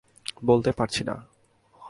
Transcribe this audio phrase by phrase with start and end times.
[0.45, 1.15] বলতে পারছি না।